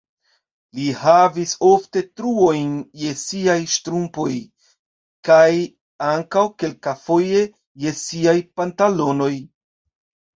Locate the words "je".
3.01-3.11, 7.85-7.93